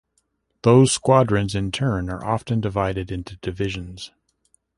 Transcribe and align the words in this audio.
Those 0.63 0.91
squadrons 0.91 1.53
in 1.53 1.71
turn 1.71 2.09
are 2.09 2.25
often 2.25 2.59
divided 2.59 3.11
into 3.11 3.35
divisions. 3.35 4.09